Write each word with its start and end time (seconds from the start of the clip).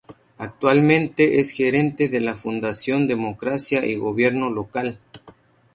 Actualmente 0.39 1.39
es 1.39 1.51
gerente 1.51 2.09
de 2.09 2.21
la 2.21 2.33
Fundación 2.35 3.07
Democracia 3.07 3.85
y 3.85 3.97
Gobierno 3.97 4.49
Local. 4.49 4.99